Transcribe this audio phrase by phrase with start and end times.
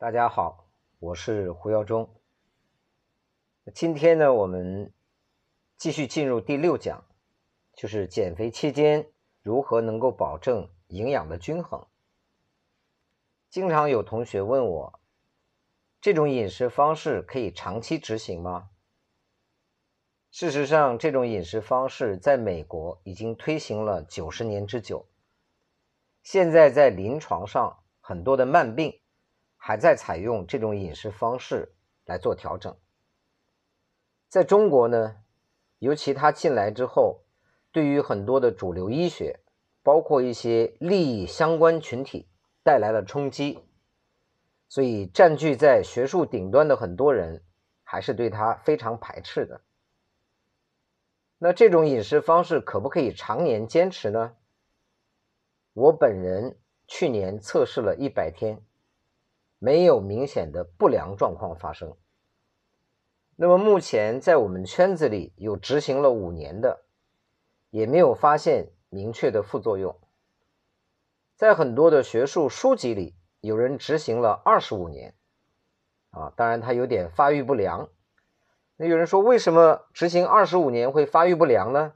[0.00, 0.66] 大家好，
[0.98, 2.08] 我是胡耀中。
[3.74, 4.94] 今天呢，我们
[5.76, 7.04] 继续进入第六讲，
[7.74, 9.10] 就是减肥期间
[9.42, 11.86] 如何能够保证营养的均衡。
[13.50, 15.00] 经常有同学问我，
[16.00, 18.70] 这种饮食方式可以长期执行吗？
[20.30, 25.06] 事实上，这种饮食方式在美国已经推行了九十年之久。
[26.22, 28.98] 现在在临床上，很多的慢病
[29.62, 31.74] 还在采用这种饮食方式
[32.06, 32.74] 来做调整。
[34.26, 35.18] 在中国呢，
[35.78, 37.24] 尤其他进来之后，
[37.70, 39.40] 对于很多的主流医学，
[39.82, 42.26] 包括一些利益相关群体
[42.62, 43.62] 带来了冲击，
[44.66, 47.44] 所以占据在学术顶端的很多人
[47.84, 49.60] 还是对他非常排斥的。
[51.36, 54.36] 那这种饮食方式可不可以常年坚持呢？
[55.74, 58.62] 我本人去年测试了一百天，
[59.60, 61.94] 没有明显的不良状况发生。
[63.36, 66.82] 那么目前在我们圈子里有执行了五年的，
[67.68, 69.94] 也没有发现明确的副作用。
[71.36, 75.14] 在很多的学术书籍里，有人执行了二十五年，
[76.10, 77.90] 啊，当然他有点发育不良。
[78.76, 81.92] 那有人说，为什么执行二十五年会发育不良呢？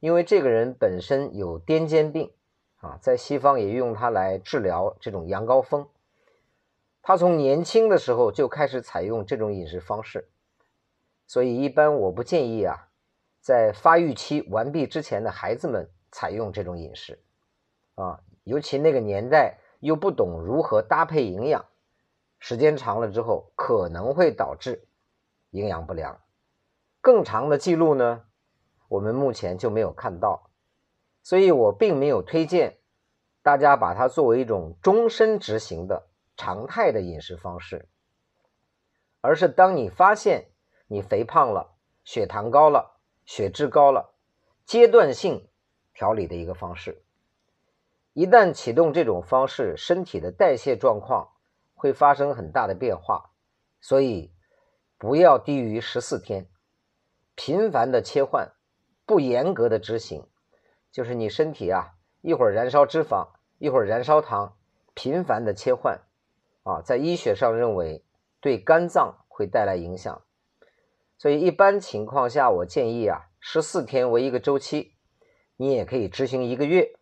[0.00, 2.32] 因为这个人本身有癫痫病
[2.78, 5.88] 啊，在西方也用它来治疗这种羊羔疯。
[7.06, 10.30] 他从年轻的时候就开始采用这种饮食方式，
[11.26, 12.88] 所以一般我不建议啊，
[13.42, 17.22] 在发育期完毕之前的孩子们采用这种饮食。
[17.94, 21.66] 啊，尤其那个年代又不懂如何搭配营养，
[22.38, 24.88] 时间长了之后可能会导致。
[25.50, 26.18] 营养不良，
[27.02, 28.24] 更长的记录呢，
[28.88, 30.50] 我们目前就没有看到，
[31.22, 32.78] 所以我并没有推荐
[33.42, 37.88] 大家把它作为一种终身执行的常态的饮食方式，
[39.20, 40.48] 而是当你发现
[40.86, 44.14] 你肥胖了、血糖高了、血脂高了，
[44.64, 45.48] 阶段性
[45.92, 47.02] 调理的一个方式。
[48.12, 51.32] 一旦启动这种方式，身体的代谢状况
[51.74, 53.30] 会发生很大的变化，
[53.80, 54.32] 所以。
[54.96, 56.48] 不要低于十四天，
[57.34, 58.52] 频繁的切换，
[59.04, 60.26] 不严格的执行，
[60.90, 64.56] 就是你身体啊，一会儿燃烧脂肪，一会儿燃烧糖，
[64.94, 66.00] 频繁的切换，
[66.64, 68.04] 啊，在医学上认为
[68.40, 70.22] 对肝脏会带来影响，
[71.18, 74.96] 所以一般情况下，我建议啊，十四天为一个周期，
[75.56, 76.98] 你也可以执行一个月，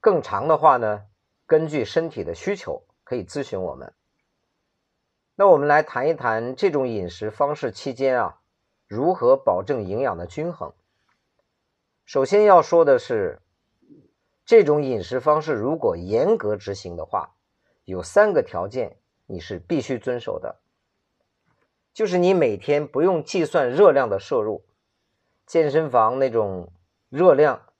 [0.00, 1.06] 更长的话呢，
[1.46, 3.94] 根据身体的需求可以咨询我们。
[5.36, 8.40] 那我们来谈一谈这种饮食方式期间啊，
[8.86, 10.74] 如何保证营养的均衡。
[12.04, 13.40] 首先要说的是，
[14.44, 17.36] 这种饮食方式如果严格执行的话，
[17.90, 18.96] 有三个条件
[19.26, 20.60] 你是必须遵守的，
[21.92, 24.64] 就是你每天不用计算热量的摄入，
[25.46, 26.72] 健身房那种
[27.08, 27.72] 热量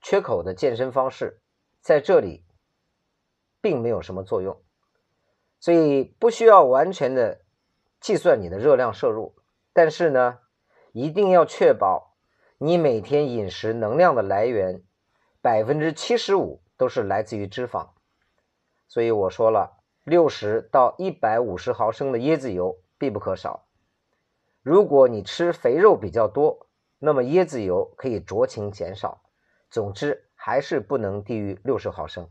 [0.00, 1.40] 缺口的健身方式，
[1.80, 2.44] 在这里
[3.60, 4.62] 并没有什么作用。
[5.58, 7.40] 所以不需要完全的
[8.00, 9.34] 计算你的热量摄入，
[9.72, 10.40] 但是呢，
[10.92, 12.16] 一定要确保
[12.58, 14.82] 你每天饮食能量的来源
[15.40, 17.88] 百分之七十五都是来自于脂肪。
[18.86, 23.66] 所以我说了，六十到一百五十毫升的椰子油必不可少。
[24.62, 26.68] 如果你吃肥肉比较多，
[26.98, 29.22] 那么椰子油可以酌情减少。
[29.70, 32.28] 总之，还是不能低于六十毫升。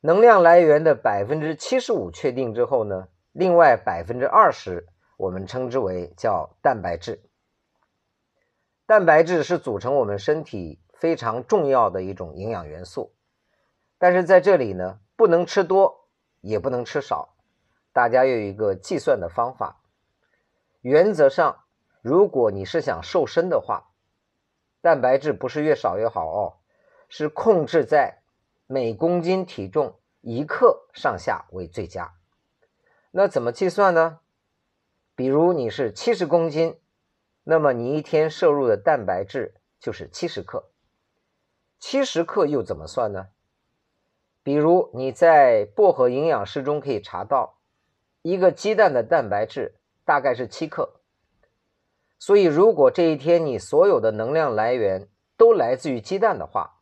[0.00, 7.22] 能量来源的百分之七十五确定之后呢，另外百分之二十我们称之为叫蛋白质。
[8.86, 13.14] 蛋白质是组成我们身体非常重要的一种营养元素，
[13.98, 16.08] 但是在这里呢，不能吃多，
[16.40, 17.36] 也不能吃少，
[17.92, 19.80] 大家有一个计算的方法。
[20.80, 21.62] 原则上，
[22.00, 23.92] 如果你是想瘦身的话，
[24.80, 26.58] 蛋白质不是越少越好哦，
[27.08, 28.24] 是控制在。
[28.66, 32.14] 每公斤体重一克上下为最佳。
[33.12, 34.18] 那怎么计算呢？
[35.14, 36.80] 比如你是七十公斤，
[37.44, 40.72] 那么你一天摄入的蛋白质就是七十克。
[41.78, 43.28] 七十克又怎么算呢？
[44.42, 47.58] 比如你在薄荷营养师中可以查到，
[48.22, 51.00] 一个鸡蛋的蛋白质大概是七克。
[52.18, 56.80] 所以如果这一天你所有的能量来源都来自于鸡蛋的话，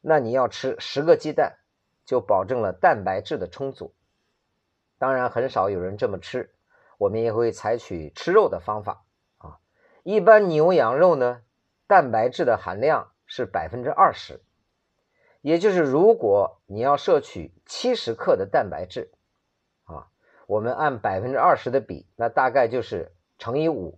[0.00, 1.58] 那你要吃十个鸡蛋，
[2.04, 3.94] 就保证了蛋白质的充足。
[4.98, 6.54] 当然，很少有人这么吃，
[6.98, 9.04] 我们也会采取吃肉的方法
[9.38, 9.58] 啊。
[10.02, 11.42] 一般牛羊肉呢，
[11.86, 14.40] 蛋白质的含量是百分之二十，
[15.46, 19.12] 也就是如果你要摄取七十克的蛋白质
[19.84, 20.08] 啊，
[20.48, 23.96] 我们按百分之二十的比，那大概就是乘以五，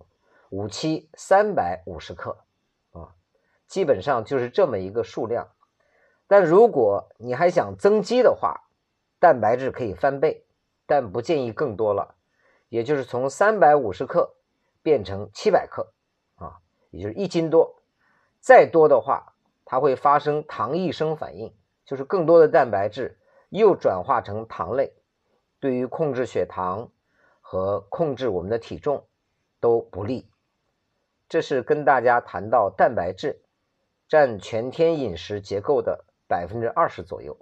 [0.51, 2.37] 五七三百五十克
[2.91, 3.17] 啊，
[3.67, 5.49] 基本上就是这么一个数量。
[6.27, 8.69] 但如果你还想增肌的话，
[9.19, 10.45] 蛋白质可以翻倍，
[10.85, 12.17] 但不建议更多了，
[12.69, 14.35] 也就是从三百五十克
[14.83, 15.95] 变成七百克
[16.35, 16.61] 啊，
[16.91, 17.81] 也就是一斤多。
[18.39, 19.33] 再多的话，
[19.69, 21.55] 它会发生糖异生反应，
[21.85, 23.19] 就是更多的蛋白质
[23.51, 24.95] 又转化成糖类，
[25.61, 26.91] 对于控制血糖
[27.41, 29.07] 和控制我们的体重
[29.61, 30.29] 都不利。
[31.29, 33.43] 这是跟大家谈到蛋白质
[34.09, 36.07] 占全天饮食结构的。
[36.31, 37.39] 百分之二十左右，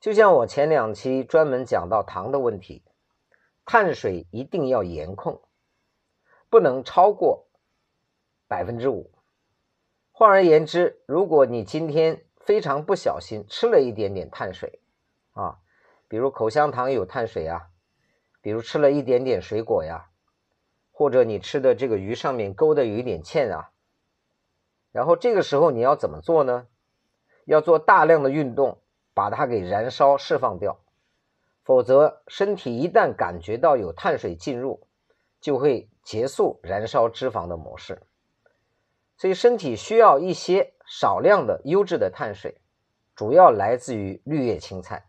[0.00, 2.82] 就像我前两期专门讲到糖的问题，
[3.64, 5.40] 碳水一定要严控，
[6.50, 7.46] 不能超过
[8.48, 9.13] 百分之五。
[10.16, 14.78] 换而言之，如果你今天非常不小心吃了一点点碳水
[15.32, 15.58] 啊，
[16.06, 17.66] 比如口香糖有碳水啊，
[18.40, 20.10] 比如吃了一点点水果呀，
[20.92, 23.72] 或者你吃的这个鱼上面勾的有一点芡啊，
[24.92, 26.68] 然后这个时候你要怎么做呢？
[27.44, 28.78] 要做大量的运动，
[29.14, 30.78] 把它给燃烧释放掉，
[31.64, 34.86] 否则身体一旦感觉到有碳水进入，
[35.40, 38.00] 就会结束燃烧脂肪的模式。
[39.16, 42.60] 所以身体需要一些少量的优质的碳水，
[43.14, 45.06] 主要来自于绿叶青菜，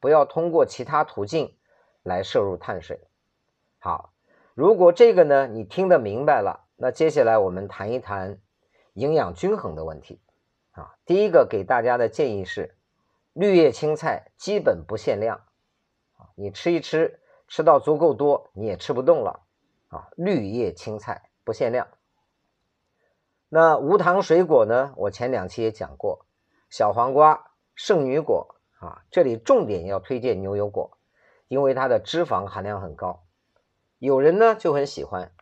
[0.00, 1.56] 不要通过其他途径
[2.02, 3.00] 来摄入碳水。
[3.78, 4.12] 好，
[4.54, 8.38] 如果这个呢你听得明白了，那接下来我们谈一谈
[8.94, 10.20] 营养均衡的问题。
[10.72, 12.76] 啊，第一个给大家的建议是，
[13.34, 15.36] 绿叶青菜基本不限量，
[16.16, 19.40] 啊，你吃一吃，吃到足够多，你也吃不动了，
[19.88, 21.86] 啊，绿叶青菜不限量。
[23.54, 24.94] 那无糖水果呢？
[24.96, 26.24] 我前两期也讲过，
[26.70, 30.96] 小黄瓜、圣女果，啊，这里重点要推荐牛油果，
[31.48, 33.24] 因为它的脂肪含量很高，
[33.98, 35.32] 有人呢就很喜欢，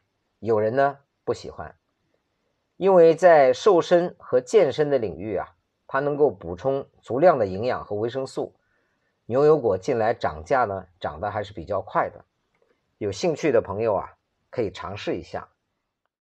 [0.40, 1.76] 有人呢不喜欢。
[2.76, 5.46] 因为在瘦身和健身的领域啊，
[5.86, 8.56] 它能够补充足量的营养和维生素。
[9.26, 12.24] 牛油果近来涨价呢，涨得还是比较快的。
[12.98, 14.16] 有兴趣的朋友啊，
[14.50, 15.46] 可以尝试一下。